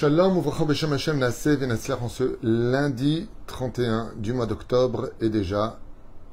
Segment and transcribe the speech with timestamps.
[0.00, 5.80] Shalom Uvracha Beshem Hashem Venatzlach en ce lundi 31 du mois d'octobre et déjà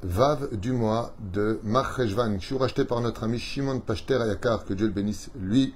[0.04, 2.38] Vav du mois de Marcheshvan.
[2.38, 5.74] Je suis racheté par notre ami Shimon Pachter Ayakar, que Dieu le bénisse lui.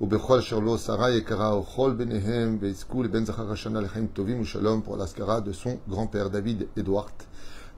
[0.00, 4.82] Ou Bechol Sherlo Sarah Yekara Ochol Benehem Beiskoul Ben Zachar Hashana Lechem Tovim ou Shalom
[4.82, 7.14] pour l'Askara de son grand-père David Edward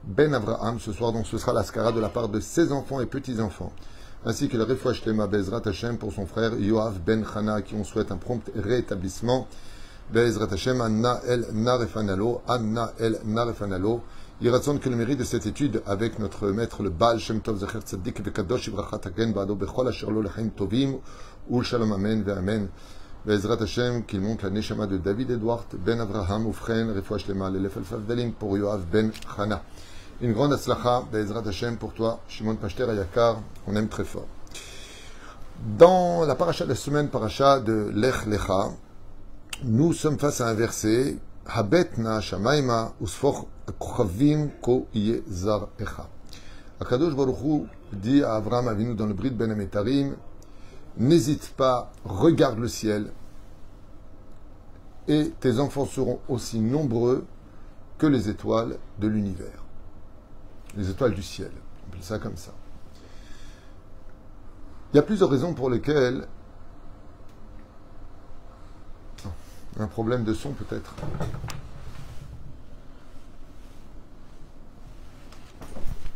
[0.03, 0.79] Ben Avraham.
[0.79, 3.71] Ce soir donc ce sera l'Askara de la part de ses enfants et petits-enfants
[4.25, 8.11] ainsi que le Shlema Bezrat Hashem pour son frère Yoav Ben Chana, qui on souhaite
[8.11, 9.47] un prompt rétablissement.
[10.13, 14.01] Bezrat Hashem, Anna El Narefanalo, Anna El Narefanalo.
[14.41, 17.59] Il raconte que le mérite de cette étude avec notre maître, le Baal Shem Tov
[17.59, 20.99] Zecher Tzaddik Vekadosh Ibrachat Hagen Bado Bechol Asher Lo Lechem Tovim,
[21.49, 22.67] Ul Shalom Amen Ve'Amen.
[23.25, 27.75] Bezrat Hashem, qu'il monte la Neshama de David Edward Ben Avraham Ufren, Refouach Shlema Lelef
[27.75, 29.61] El Favdalim pour Yoav Ben Chana.
[30.23, 34.27] Une grande aslacha, Bezrat Hashem, pour toi, Shimon Pachter Ayakar, on aime très fort.
[35.77, 38.71] Dans la paracha de la semaine, paracha de Lech Lecha,
[39.65, 44.87] nous sommes face à un verset, Habet na shamaima usfoch kochavim ko
[45.29, 46.07] zar echa.
[46.79, 50.15] Akadosh Baruch dit à Abraham Avinu dans le Brit Ben Ametarim,
[50.95, 53.11] n'hésite pas, regarde le ciel,
[55.09, 57.25] et tes enfants seront aussi nombreux
[57.97, 59.62] que les étoiles de l'univers
[60.75, 61.51] les étoiles du ciel.
[61.85, 62.51] On appelle ça comme ça.
[64.91, 66.27] Il y a plusieurs raisons pour lesquelles.
[69.79, 70.93] Un problème de son peut-être.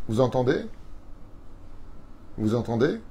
[0.08, 0.66] Vous entendez?
[2.38, 3.02] Vous entendez?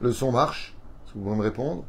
[0.00, 0.74] Le son marche?
[1.06, 1.84] Que vous pouvez me répondre?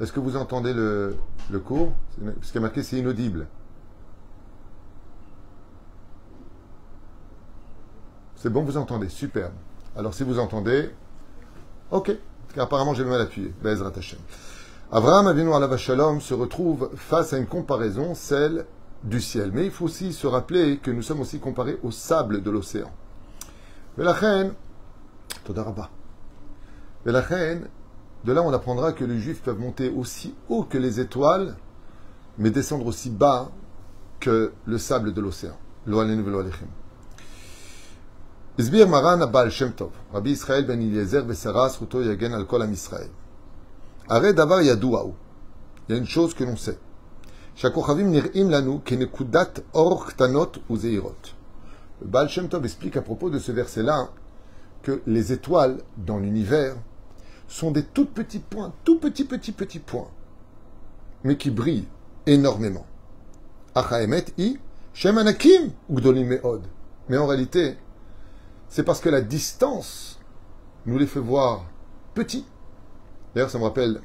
[0.00, 1.16] Est-ce que vous entendez le,
[1.64, 1.92] cours
[2.22, 3.46] Parce qu'il y a marqué c'est inaudible.
[8.36, 9.54] C'est bon, vous entendez, superbe.
[9.96, 10.90] Alors si vous entendez,
[11.90, 12.12] ok,
[12.58, 13.52] apparemment j'ai mal appuyé.
[13.62, 14.18] Bezrat Hashem.
[14.92, 18.66] Abraham Avinu Alav Shalom se retrouve face à une comparaison, celle
[19.02, 19.50] du ciel.
[19.52, 22.90] Mais il faut aussi se rappeler que nous sommes aussi comparés au sable de l'océan.
[23.96, 24.54] Reine,
[25.44, 25.90] Todaraba.
[27.06, 27.68] Reine,
[28.24, 31.56] de là, on apprendra que les juifs peuvent monter aussi haut que les étoiles,
[32.38, 33.50] mais descendre aussi bas
[34.18, 35.56] que le sable de l'océan.
[46.56, 46.78] Sait.
[47.56, 51.34] Shakochavim nir'im lanu kenekudat or ktanot ou zeirot.
[52.00, 54.08] Le Baal Shem Tov explique à propos de ce verset-là
[54.82, 56.76] que les étoiles dans l'univers
[57.48, 60.10] sont des tout petits points, tout petits, petits, petits points,
[61.22, 61.88] mais qui brillent
[62.26, 62.86] énormément.
[64.38, 64.58] i
[67.08, 67.76] Mais en réalité,
[68.68, 70.18] c'est parce que la distance
[70.86, 71.64] nous les fait voir
[72.14, 72.46] petits.
[73.34, 74.00] D'ailleurs, ça me rappelle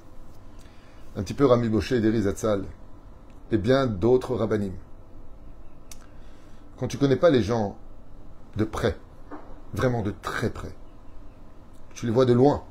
[1.15, 2.63] un petit peu Rami Bosché d'Eri Zatzal
[3.51, 4.73] et bien d'autres rabbinim.
[6.77, 7.77] Quand tu connais pas les gens
[8.57, 8.97] de près,
[9.73, 10.73] vraiment de très près,
[11.93, 12.63] tu les vois de loin,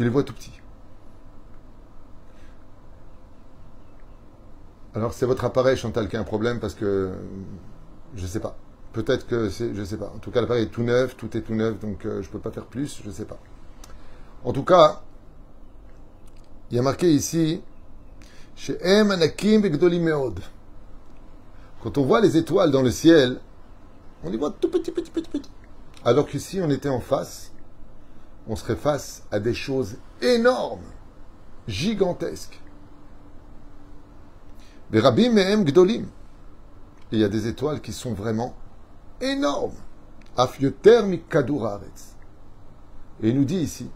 [0.00, 0.58] tu les vois tout petits.
[4.94, 7.12] Alors c'est votre appareil Chantal qui a un problème parce que
[8.14, 8.56] je ne sais pas.
[8.94, 10.10] Peut-être que c'est, je sais pas.
[10.16, 12.32] En tout cas, l'appareil est tout neuf, tout est tout neuf, donc euh, je ne
[12.32, 13.38] peux pas faire plus, je ne sais pas.
[14.42, 15.02] En tout cas,
[16.70, 17.60] il y a marqué ici
[18.56, 20.40] chez Anakim Meod.
[21.82, 23.38] Quand on voit les étoiles dans le ciel,
[24.24, 25.50] on les voit tout petit, petit, petit, petit.
[26.06, 27.52] Alors que si on était en face,
[28.50, 30.82] on serait face à des choses énormes,
[31.68, 32.60] gigantesques.
[34.92, 36.08] Rabbim et gdolim.
[37.12, 38.56] Il y a des étoiles qui sont vraiment
[39.20, 39.76] énormes.
[40.36, 42.16] Afyoter mikaduraretz.
[43.22, 43.88] Et il nous dit ici,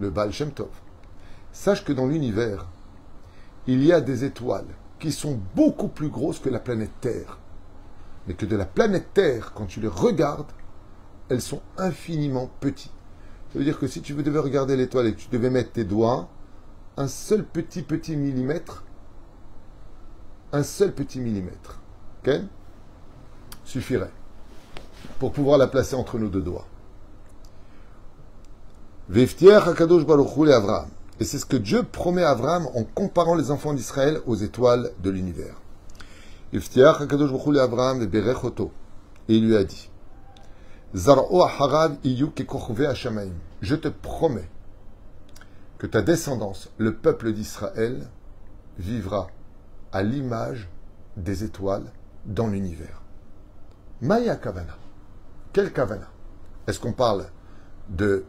[0.00, 0.70] le Baal Shem Tov,
[1.52, 2.66] sache que dans l'univers,
[3.68, 7.38] il y a des étoiles qui sont beaucoup plus grosses que la planète Terre.
[8.26, 10.50] Mais que de la planète Terre, quand tu les regardes,
[11.30, 12.92] elles sont infiniment petites.
[13.52, 15.84] Ça veut dire que si tu devais regarder l'étoile et que tu devais mettre tes
[15.84, 16.28] doigts,
[16.96, 18.84] un seul petit petit millimètre,
[20.52, 21.80] un seul petit millimètre,
[23.64, 24.12] Suffirait
[25.18, 26.66] pour pouvoir la placer entre nos deux doigts.
[29.14, 29.26] Et
[31.24, 35.10] c'est ce que Dieu promet à Abraham en comparant les enfants d'Israël aux étoiles de
[35.10, 35.54] l'univers.
[36.52, 36.58] Et
[39.28, 39.89] il lui a dit
[43.62, 44.48] je te promets
[45.78, 48.08] que ta descendance, le peuple d'Israël,
[48.78, 49.28] vivra
[49.92, 50.68] à l'image
[51.16, 51.92] des étoiles
[52.26, 53.02] dans l'univers.
[54.00, 54.76] Maya Kavana.
[55.52, 56.08] Quel Kavana?
[56.66, 57.26] Est-ce qu'on parle
[57.88, 58.24] de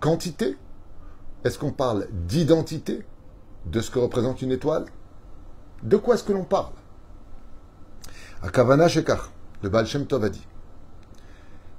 [0.00, 0.56] quantité?
[1.44, 3.04] Est-ce qu'on parle d'identité?
[3.66, 4.86] De ce que représente une étoile?
[5.82, 6.72] De quoi est-ce que l'on parle?
[8.42, 9.30] Akavana Shekar,
[9.62, 10.28] le Baal Shem a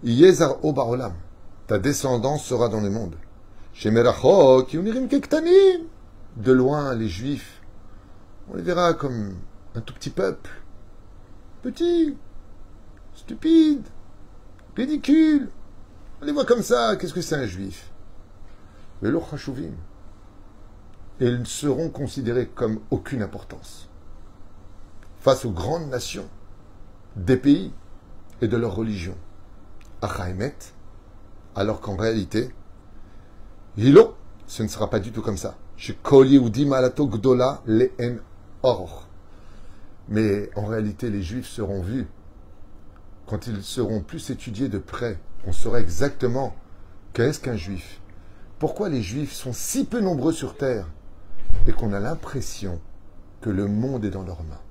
[0.04, 1.14] Yezar O Barolam,
[1.66, 3.16] ta descendance sera dans le monde.
[6.36, 7.62] De loin, les Juifs,
[8.50, 9.36] on les verra comme
[9.76, 10.50] un tout petit peuple.
[11.62, 12.18] Petit,
[13.16, 13.88] stupide,
[14.76, 15.50] ridicule.
[16.22, 16.98] On les voit comme ça.
[16.98, 17.90] Qu'est-ce que c'est un Juif?
[21.22, 23.90] Et ils seront considérés comme aucune importance
[25.20, 26.28] face aux grandes nations
[27.16, 27.72] des pays
[28.42, 29.16] et de leur religion.
[31.56, 32.50] Alors qu'en réalité,
[33.78, 34.16] Hilo,
[34.48, 35.56] ce ne sera pas du tout comme ça.
[35.78, 37.64] Gdola
[38.64, 39.08] Or.
[40.10, 42.08] Mais en réalité, les Juifs seront vus
[43.28, 45.20] quand ils seront plus étudiés de près.
[45.46, 46.56] On saura exactement
[47.14, 48.02] qu'est-ce qu'un Juif.
[48.60, 50.88] Pourquoi les Juifs sont si peu nombreux sur terre
[51.68, 52.80] et qu'on a l'impression
[53.42, 54.62] que le monde est dans leurs mains.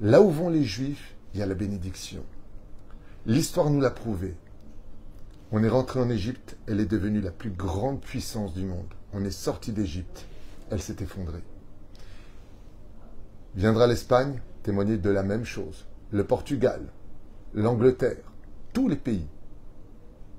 [0.00, 2.24] Là où vont les Juifs, il y a la bénédiction.
[3.26, 4.34] L'histoire nous l'a prouvé.
[5.50, 8.92] On est rentré en Égypte, elle est devenue la plus grande puissance du monde.
[9.14, 10.26] On est sorti d'Égypte,
[10.70, 11.42] elle s'est effondrée.
[13.54, 15.86] Viendra l'Espagne témoigner de la même chose.
[16.10, 16.82] Le Portugal,
[17.54, 18.32] l'Angleterre,
[18.72, 19.26] tous les pays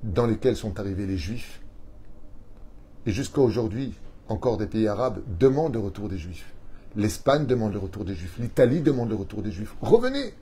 [0.03, 1.61] dans lesquels sont arrivés les Juifs,
[3.07, 3.93] et jusqu'à aujourd'hui,
[4.27, 6.53] encore des pays arabes demandent le retour des Juifs.
[6.95, 8.37] L'Espagne demande le retour des Juifs.
[8.39, 9.75] L'Italie demande le retour des Juifs.
[9.81, 10.33] Revenez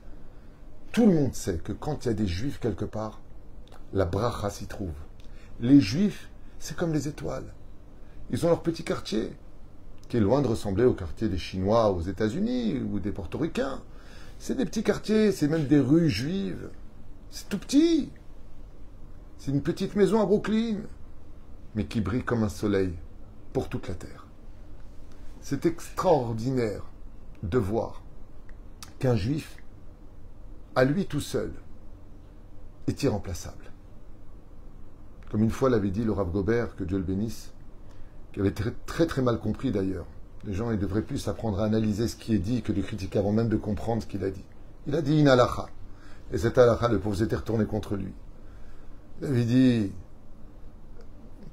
[0.94, 3.20] Tout le monde sait que quand il y a des Juifs quelque part,
[3.94, 4.94] la bracha s'y trouve.
[5.60, 6.30] Les Juifs,
[6.60, 7.52] c'est comme les étoiles.
[8.30, 9.36] Ils ont leur petit quartier,
[10.08, 13.82] qui est loin de ressembler au quartier des Chinois aux États-Unis ou des Portoricains.
[14.38, 16.70] C'est des petits quartiers, c'est même des rues juives.
[17.32, 18.12] C'est tout petit.
[19.40, 20.82] C'est une petite maison à Brooklyn,
[21.74, 22.94] mais qui brille comme un soleil
[23.52, 24.28] pour toute la terre.
[25.42, 26.84] C'est extraordinaire
[27.42, 28.04] de voir
[29.00, 29.58] qu'un juif,
[30.76, 31.52] à lui tout seul,
[32.88, 33.66] est irremplaçable.
[35.30, 37.52] Comme une fois l'avait dit le Rav Gobert, que Dieu le bénisse,
[38.34, 40.06] qui avait très très, mal compris d'ailleurs.
[40.44, 43.20] Les gens ils devraient plus apprendre à analyser ce qui est dit que de critiquer
[43.20, 44.44] avant même de comprendre ce qu'il a dit.
[44.88, 45.68] Il a dit une halakha.
[46.32, 48.14] Et cette halakha, le pauvre était retourné contre lui.
[49.22, 49.92] Il avait dit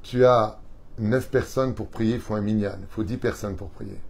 [0.03, 0.59] Tu as
[0.99, 2.79] neuf personnes pour prier, il faut un minyan.
[2.81, 4.01] Il faut dix personnes pour prier.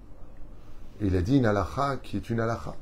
[1.01, 1.53] Et il a dit une
[2.03, 2.77] qui est une halakha.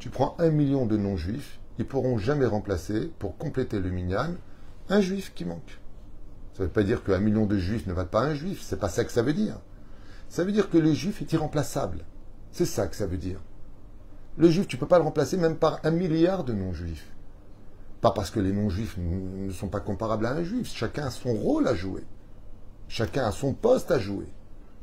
[0.00, 4.34] Tu prends un million de non-juifs, ils pourront jamais remplacer, pour compléter le minyan,
[4.88, 5.78] un juif qui manque.
[6.54, 8.80] Ça ne veut pas dire qu'un million de juifs ne valent pas un juif, c'est
[8.80, 9.60] pas ça que ça veut dire.
[10.30, 12.06] Ça veut dire que le juif est irremplaçable.
[12.50, 13.40] C'est ça que ça veut dire.
[14.38, 17.12] Le juif, tu ne peux pas le remplacer même par un milliard de non-juifs.
[18.00, 20.72] Pas parce que les non-juifs ne sont pas comparables à un juif.
[20.74, 22.06] Chacun a son rôle à jouer.
[22.88, 24.32] Chacun a son poste à jouer.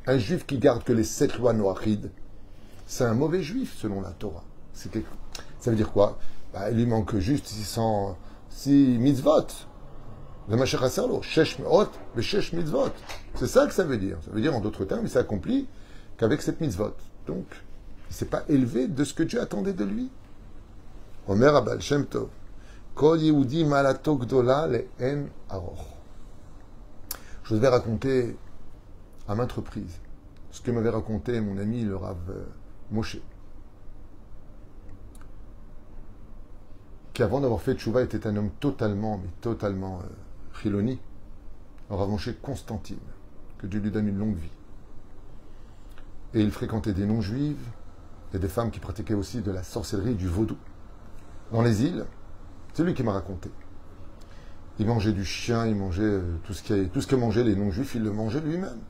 [0.06, 2.12] Un juif qui garde que les sept lois noachides,
[2.86, 4.44] c'est un mauvais juif selon la Torah.
[5.60, 6.18] Ça veut dire quoi?
[6.54, 8.18] Bah, Il lui manque juste 600,
[8.50, 9.48] 6 mitzvot.
[13.36, 14.18] C'est ça que ça veut dire.
[14.24, 15.68] Ça veut dire, en d'autres termes, il s'accomplit
[16.18, 16.94] qu'avec cette mitzvot.
[17.26, 20.10] Donc, il ne s'est pas élevé de ce que Dieu attendait de lui.
[21.28, 22.06] Omer Abal Shem.
[22.96, 25.98] Kol Yehudi le En Aroch.
[27.44, 28.38] Je vous vais raconter
[29.28, 30.00] à maintes reprises
[30.52, 32.46] ce que m'avait raconté mon ami le Rav euh,
[32.92, 33.18] Moshe.
[37.18, 41.00] Qui avant d'avoir fait Tchouva était un homme totalement, mais totalement euh, Chiloni,
[41.90, 43.00] Rav Moshe Constantine,
[43.57, 44.52] que Dieu lui donne une longue vie.
[46.36, 47.71] Et il fréquentait des non-juives
[48.36, 50.57] et des femmes qui pratiquaient aussi de la sorcellerie du vaudou.
[51.52, 52.06] Dans les îles,
[52.76, 53.50] c'est lui qui m'a raconté.
[54.78, 57.56] Il mangeait du chien, il mangeait euh, tout ce, qui, tout ce que mangeaient les
[57.56, 58.81] non-juifs, il le mangeait lui-même.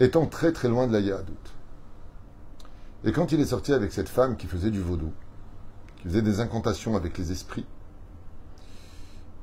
[0.00, 1.34] Étant très très loin de la Yahadout.
[3.04, 5.12] Et quand il est sorti avec cette femme qui faisait du vaudou,
[6.00, 7.66] qui faisait des incantations avec les esprits,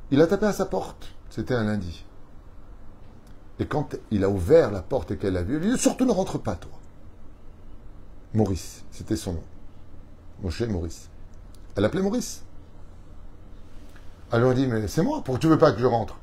[0.10, 1.14] il a tapé à sa porte.
[1.30, 2.06] C'était un lundi.
[3.60, 6.06] Et quand il a ouvert la porte et qu'elle l'a vu, il lui dit Surtout
[6.06, 6.72] ne rentre pas, toi.
[8.34, 9.44] Maurice, c'était son nom.
[10.42, 11.10] Mon cher Maurice.
[11.76, 12.44] Elle l'appelait Maurice.
[14.32, 16.20] Alors il dit Mais c'est moi, pourquoi tu veux pas que je rentre?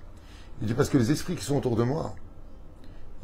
[0.60, 2.14] Il dit Parce que les esprits qui sont autour de moi,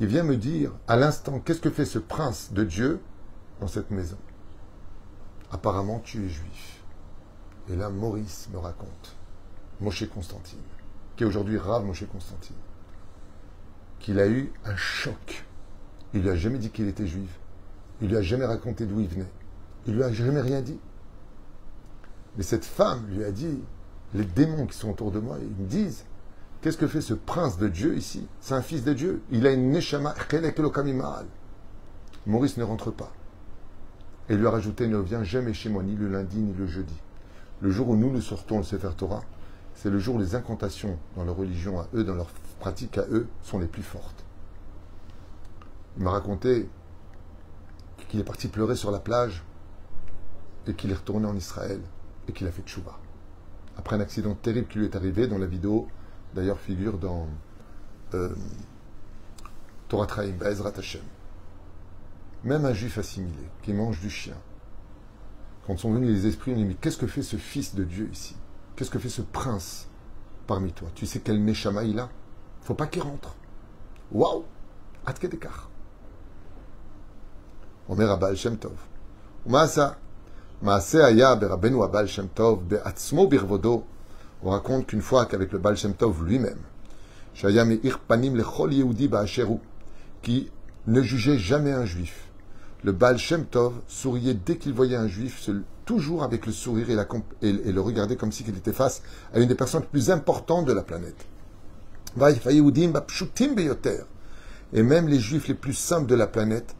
[0.01, 3.01] il vient me dire à l'instant Qu'est-ce que fait ce prince de Dieu
[3.61, 4.19] dans cette maison?
[5.53, 6.80] Apparemment, tu es juif.
[7.71, 9.17] Et là, Maurice me raconte
[9.81, 10.59] Moshe Constantine,
[11.17, 12.57] qui est aujourd'hui Rav Moshe Constantine,
[14.01, 15.45] qu'il a eu un choc.
[16.13, 17.39] Il lui a jamais dit qu'il était juif.
[18.03, 19.31] Il lui a jamais raconté d'où il venait.
[19.87, 20.81] Il lui a jamais rien dit.
[22.37, 23.63] Mais cette femme lui a dit,
[24.15, 26.05] les démons qui sont autour de moi, ils me disent
[26.63, 28.27] Qu'est-ce que fait ce prince de Dieu ici?
[28.41, 29.23] C'est un fils de Dieu.
[29.31, 30.15] Il a une neshama
[32.27, 33.13] Maurice ne rentre pas.
[34.29, 37.01] Et lui a rajouté Ne viens jamais chez moi, ni le lundi, ni le jeudi.
[37.61, 39.23] Le jour où nous nous sortons le Sefer Torah,
[39.75, 43.07] c'est le jour où les incantations dans leur religion à eux, dans leur pratique à
[43.11, 44.25] eux, sont les plus fortes.
[45.97, 46.69] Il m'a raconté
[48.09, 49.45] qu'il est parti pleurer sur la plage
[50.67, 51.81] et qu'il est retourné en Israël
[52.29, 52.99] et qu'il a fait tchouva.
[53.77, 55.89] Après un accident terrible qui lui est arrivé, dont la vidéo
[56.35, 57.29] d'ailleurs figure dans
[58.15, 58.35] euh,
[59.89, 61.03] Torah Traim, Ezrat Hashem.
[62.45, 64.37] Même un juif assimilé qui mange du chien,
[65.67, 68.09] quand sont venus les esprits, on dit, mais qu'est-ce que fait ce fils de Dieu
[68.13, 68.37] ici?
[68.77, 69.89] Qu'est-ce que fait ce prince
[70.47, 70.89] parmi toi?
[70.95, 72.09] Tu sais quel Neshama il a?
[72.61, 73.37] Il ne faut pas qu'il rentre.
[74.13, 74.45] Waouh
[75.07, 75.69] Atkedekar.
[77.89, 78.77] Omer Abal Shem Tov.
[82.07, 82.63] Shem Tov
[84.43, 86.59] On raconte qu'une fois qu'avec le Baal Shem Tov lui-même,
[90.23, 90.51] qui
[90.87, 92.30] ne jugeait jamais un juif,
[92.83, 95.51] le Baal Shem Tov souriait dès qu'il voyait un juif,
[95.85, 96.97] toujours avec le sourire et,
[97.43, 99.03] et, et le regardait comme si il était face
[99.35, 101.27] à une des personnes les plus importantes de la planète.
[104.73, 106.75] Et même les juifs les plus simples de la planète,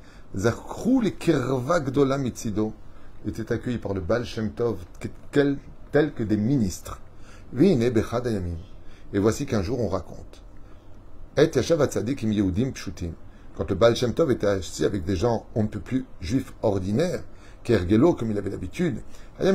[3.27, 4.79] étaient accueillis par le Baal Shem Tov
[5.31, 6.99] tels que des ministres.
[9.13, 10.43] Et voici qu'un jour on raconte.
[13.61, 17.23] Quand le Baal Tov était assis avec des gens, on ne peut plus juifs ordinaires,
[17.63, 19.03] Kergelo, comme il avait l'habitude,
[19.39, 19.53] le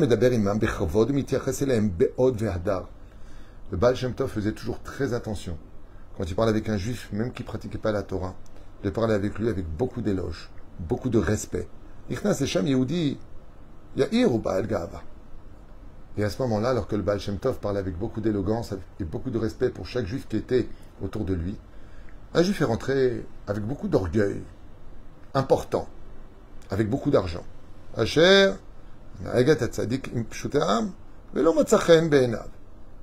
[3.72, 5.58] Baal Shem Tov faisait toujours très attention.
[6.16, 8.36] Quand il parlait avec un juif, même qui ne pratiquait pas la Torah,
[8.84, 11.68] de parler avec lui avec beaucoup d'éloges, beaucoup de respect.
[12.12, 12.16] Et
[16.24, 19.40] à ce moment-là, alors que le Baal Tov parlait avec beaucoup d'élégance et beaucoup de
[19.40, 20.68] respect pour chaque juif qui était
[21.02, 21.58] autour de lui,
[22.36, 24.42] un juif est rentré avec beaucoup d'orgueil,
[25.34, 25.88] important,
[26.70, 27.46] avec beaucoup d'argent.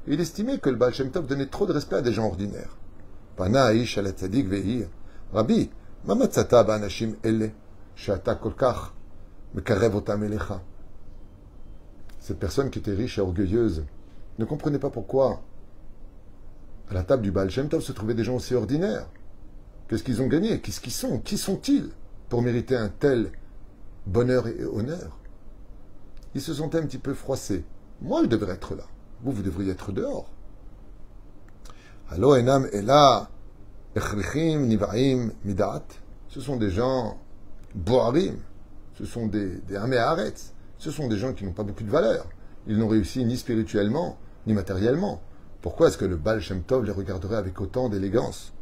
[0.07, 2.77] Il estimait que le Baal Shem Tov donnait trop de respect à des gens ordinaires.
[5.33, 5.71] Rabbi,
[12.21, 13.87] Cette personne qui était riche et orgueilleuse
[14.39, 15.41] ne comprenait pas pourquoi
[16.91, 19.07] à la table du Baal Shem Tov se trouvaient des gens aussi ordinaires.
[19.89, 20.61] Qu'est-ce qu'ils ont gagné?
[20.61, 21.19] Qu'est-ce qu'ils sont?
[21.19, 21.91] Qui sont-ils
[22.29, 23.31] pour mériter un tel
[24.07, 25.19] bonheur et honneur?
[26.35, 27.65] Ils se sentaient un petit peu froissés.
[28.01, 28.85] Moi, je devrais être là.
[29.23, 30.31] Vous, vous devriez être dehors.
[32.11, 33.31] Allo enam ela
[33.95, 35.85] echrichim nivaim midat.
[36.29, 37.19] Ce sont des gens
[37.75, 38.37] boarim.
[38.99, 39.79] Ce sont des, des.
[40.79, 42.27] Ce sont des gens qui n'ont pas beaucoup de valeur.
[42.67, 45.23] Ils n'ont réussi ni spirituellement, ni matériellement.
[45.61, 48.53] Pourquoi est-ce que le Baal Shem Tov les regarderait avec autant d'élégance?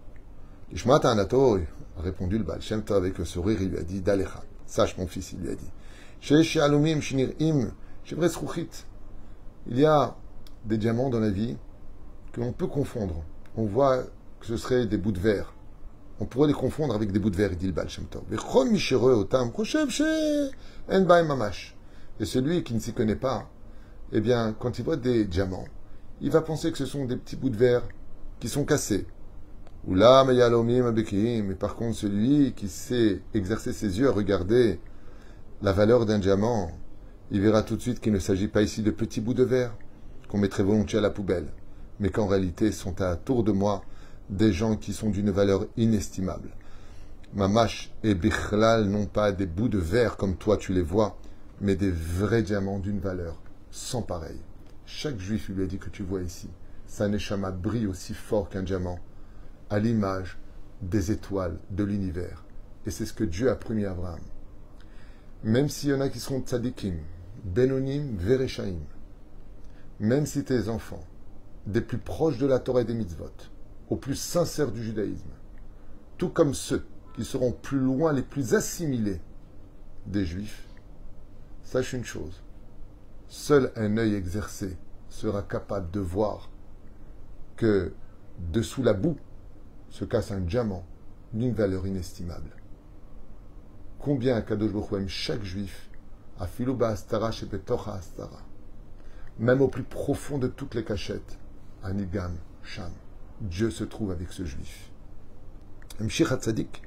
[0.72, 2.60] Ishmat le Baal
[2.90, 5.70] avec le sourire, il lui a dit Dalecha, sache mon fils, il lui a dit.
[9.66, 10.16] Il y a
[10.64, 11.56] des diamants dans la vie
[12.32, 13.24] que l'on peut confondre.
[13.56, 14.04] On voit
[14.38, 15.52] que ce seraient des bouts de verre.
[16.20, 18.22] On pourrait les confondre avec des bouts de verre, dit le Baal Shem Tov.
[22.20, 23.48] Et celui qui ne s'y connaît pas,
[24.12, 25.66] eh bien, quand il voit des diamants,
[26.20, 27.82] il va penser que ce sont des petits bouts de verre
[28.38, 29.06] qui sont cassés.
[29.86, 34.78] Mais par contre, celui qui sait exercer ses yeux à regarder
[35.62, 36.70] la valeur d'un diamant,
[37.30, 39.74] il verra tout de suite qu'il ne s'agit pas ici de petits bouts de verre
[40.28, 41.48] qu'on mettrait volontiers à la poubelle,
[41.98, 43.82] mais qu'en réalité sont à tour de moi
[44.28, 46.50] des gens qui sont d'une valeur inestimable.
[47.34, 51.16] Mamash et Bichlal n'ont pas des bouts de verre comme toi tu les vois,
[51.60, 54.38] mais des vrais diamants d'une valeur sans pareil.
[54.84, 56.48] Chaque juif lui a dit que tu vois ici,
[56.86, 58.98] sa neshama brille aussi fort qu'un diamant
[59.70, 60.38] à l'image
[60.82, 62.44] des étoiles de l'univers.
[62.86, 64.20] Et c'est ce que Dieu a promis à Abraham.
[65.44, 66.96] Même s'il y en a qui seront tzadikim,
[67.44, 68.80] benonim, verechaim,
[70.00, 71.04] même si tes enfants,
[71.66, 73.30] des plus proches de la Torah et des mitzvot,
[73.88, 75.30] aux plus sincères du judaïsme,
[76.18, 76.84] tout comme ceux
[77.14, 79.20] qui seront plus loin, les plus assimilés
[80.06, 80.66] des juifs,
[81.62, 82.42] sache une chose,
[83.28, 84.76] seul un œil exercé
[85.08, 86.50] sera capable de voir
[87.56, 87.92] que
[88.38, 89.16] dessous la boue
[89.90, 90.84] se casse un diamant
[91.32, 92.50] d'une valeur inestimable.
[93.98, 95.90] Combien Kadosh Baruch chaque juif
[96.38, 98.42] à Filouba Astara Astara,
[99.38, 101.38] même au plus profond de toutes les cachettes,
[101.82, 102.92] à Nigam, Sham,
[103.40, 104.90] Dieu se trouve avec ce juif.
[106.00, 106.82] Mshich Hatzadik,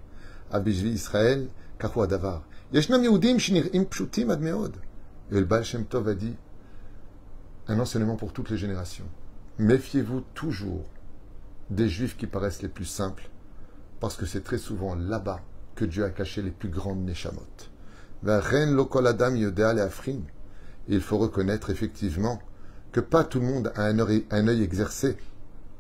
[0.51, 1.47] Abijvi Israël,
[1.79, 2.43] Kachou Davar.
[2.73, 4.75] Yeshnam Yehudim Shinir'im Pshutim Ad Meod.
[5.31, 6.35] Et le Baal Shem Tov a dit
[7.67, 9.07] un enseignement pour toutes les générations.
[9.59, 10.85] Méfiez-vous toujours
[11.69, 13.29] des juifs qui paraissent les plus simples,
[13.99, 15.41] parce que c'est très souvent là-bas
[15.75, 17.41] que Dieu a caché les plus grandes neshamot.
[20.87, 22.41] Il faut reconnaître effectivement
[22.91, 25.17] que pas tout le monde a un œil, un œil exercé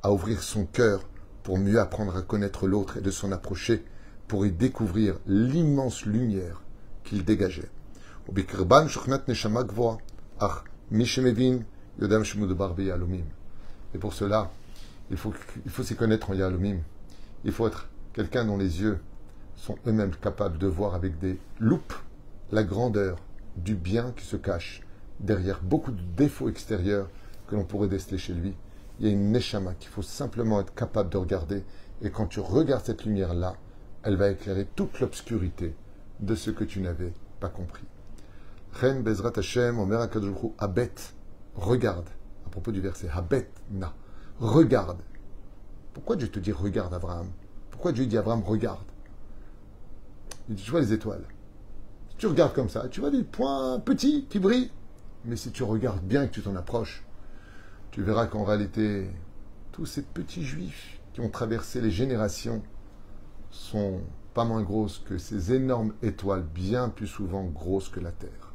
[0.01, 1.07] à ouvrir son cœur
[1.43, 3.85] pour mieux apprendre à connaître l'autre et de s'en approcher
[4.27, 6.61] pour y découvrir l'immense lumière
[7.03, 7.69] qu'il dégageait.
[13.93, 14.51] Et pour cela,
[15.13, 16.79] il faut, s'y connaître en Yalomim.
[17.45, 18.99] Il faut être quelqu'un dont les yeux
[19.55, 21.93] sont eux-mêmes capables de voir avec des loupes
[22.51, 23.17] la grandeur
[23.55, 24.81] du bien qui se cache
[25.19, 27.09] derrière beaucoup de défauts extérieurs
[27.47, 28.55] que l'on pourrait déceler chez lui.
[28.99, 31.63] Il y a une neshama qu'il faut simplement être capable de regarder.
[32.01, 33.55] Et quand tu regardes cette lumière-là,
[34.01, 35.75] elle va éclairer toute l'obscurité
[36.21, 37.85] de ce que tu n'avais pas compris.
[38.81, 40.09] Ren Bezrat Hashem, Omer
[40.57, 40.91] Abet,
[41.53, 42.09] regarde,
[42.47, 43.93] à propos du verset, Abet Na,
[44.39, 45.01] regarde.
[45.93, 47.27] Pourquoi Dieu te dit regarde Abraham?
[47.71, 48.85] Pourquoi Dieu dit Abraham regarde?
[50.49, 51.25] Il dit, tu vois les étoiles.
[52.09, 54.71] Si tu regardes comme ça, tu vois des points petits qui brillent.
[55.25, 57.05] Mais si tu regardes bien, que tu t'en approches,
[57.91, 59.09] tu verras qu'en réalité,
[59.71, 62.61] tous ces petits juifs qui ont traversé les générations
[63.51, 64.01] sont
[64.33, 68.53] pas moins grosses que ces énormes étoiles, bien plus souvent grosses que la Terre.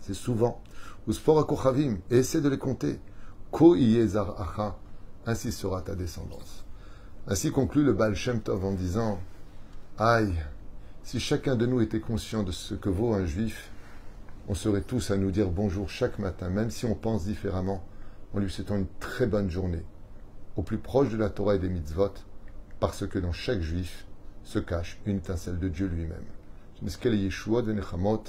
[0.00, 0.62] C'est souvent.
[1.08, 3.00] Et essaie de les compter.
[3.50, 4.76] Ko acha,
[5.26, 6.64] ainsi sera ta descendance.
[7.26, 9.18] Ainsi conclut le Baal Shem Tov en disant
[9.98, 10.34] Aïe,
[11.02, 13.70] si chacun de nous était conscient de ce que vaut un juif,
[14.48, 17.84] on serait tous à nous dire bonjour chaque matin, même si on pense différemment,
[18.34, 19.84] en lui souhaitant une très bonne journée,
[20.56, 22.14] au plus proche de la Torah et des mitzvot,
[22.78, 24.06] parce que dans chaque juif
[24.44, 26.24] se cache une étincelle de Dieu lui-même.
[27.04, 28.22] Yeshua de Nechamot.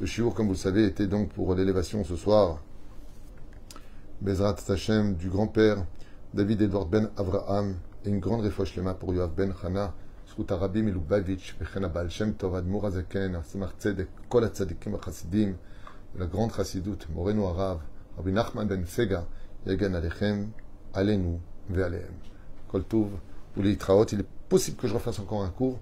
[0.00, 2.60] Ce shiur, comme vous le savez, était donc pour l'élévation ce soir.
[4.21, 5.85] Bezrat Tachem du grand-père
[6.33, 9.93] David Edward Ben Avraham et une grande réfouche lema pour Yoav Ben Chana.
[10.29, 15.55] זכות הרבי מלובביץ' וכן הבעל שם טוב, האדמו"ר הזקן, הסמך צדק, כל הצדיקים החסידים,
[16.15, 17.77] ולגרונד חסידות, מורנו הרב,
[18.17, 19.21] רבי נחמן בן פגה,
[19.65, 20.45] יגן עליכם,
[20.93, 22.13] עלינו ועליהם.
[22.67, 23.15] כל טוב
[23.57, 24.13] ולהתראות.
[24.13, 25.79] Il est possible que je refasse encore un cours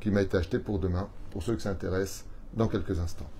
[0.00, 3.30] qui m'a été acheté pour demain, pour ceux qui s'intéressent, dans quelques instants.